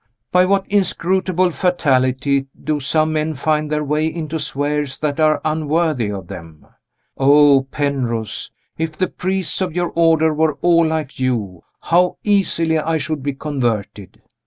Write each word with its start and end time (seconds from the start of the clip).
By 0.31 0.47
what 0.47 0.65
inscrutable 0.67 1.51
fatality 1.51 2.47
do 2.59 2.79
some 2.79 3.13
men 3.13 3.35
find 3.35 3.69
their 3.69 3.83
way 3.83 4.07
into 4.07 4.39
spheres 4.39 4.97
that 4.97 5.19
are 5.19 5.39
unworthy 5.45 6.11
of 6.11 6.25
them? 6.25 6.65
Oh, 7.19 7.67
Penrose, 7.69 8.49
if 8.79 8.97
the 8.97 9.05
priests 9.05 9.61
of 9.61 9.75
your 9.75 9.91
Order 9.93 10.33
were 10.33 10.55
all 10.63 10.87
like 10.87 11.19
you, 11.19 11.61
how 11.81 12.17
easily 12.23 12.79
I 12.79 12.97
should 12.97 13.21
be 13.21 13.33
converted! 13.33 14.23